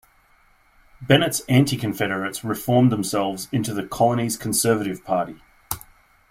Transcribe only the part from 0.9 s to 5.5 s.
Bennett's anti-Confederates reformed themselves into the colony's Conservative Party.